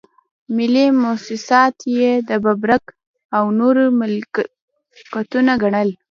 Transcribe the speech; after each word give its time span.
ملي 0.55 0.85
مواسسات 1.01 1.75
یې 1.97 2.11
د 2.29 2.29
ببرک 2.43 2.85
او 3.37 3.43
نورو 3.59 3.83
ملکيتونه 3.99 5.53
ګڼل. 5.63 5.89